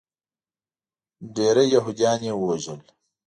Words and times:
ډیری 1.35 1.65
یهودیان 1.75 2.19
یې 2.27 2.33
ووژل. 2.37 2.79